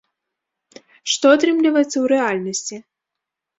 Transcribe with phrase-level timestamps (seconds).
[1.11, 2.83] Што атрымліваецца ў рэальнасці?